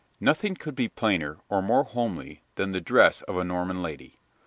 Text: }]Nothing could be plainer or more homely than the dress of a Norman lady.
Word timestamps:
}]Nothing 0.29 0.55
could 0.55 0.73
be 0.73 0.87
plainer 0.89 1.37
or 1.47 1.61
more 1.61 1.83
homely 1.83 2.41
than 2.55 2.71
the 2.71 2.81
dress 2.81 3.21
of 3.27 3.37
a 3.37 3.43
Norman 3.43 3.83
lady. 3.83 4.17